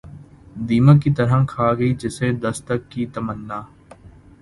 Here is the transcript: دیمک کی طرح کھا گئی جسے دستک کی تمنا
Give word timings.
دیمک 0.69 1.01
کی 1.03 1.11
طرح 1.17 1.45
کھا 1.49 1.71
گئی 1.79 1.93
جسے 1.99 2.31
دستک 2.43 2.91
کی 2.91 3.05
تمنا 3.13 3.61